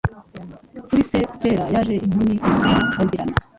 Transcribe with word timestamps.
Kuri 0.87 1.01
se 1.09 1.19
cyera 1.39 1.65
Yaje 1.73 1.93
inkumi 2.05 2.35
irabagirana 2.59 3.35